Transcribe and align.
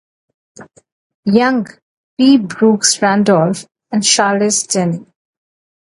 Young, 1.25 1.67
P. 2.17 2.39
Brooks 2.39 2.99
Randolph, 3.03 3.67
and 3.91 4.03
Charles 4.03 4.63
Denny. 4.63 5.05